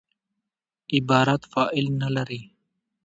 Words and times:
عبارت 0.93 1.41
فاعل 1.51 1.85
نه 2.01 2.09
لري. 2.15 2.41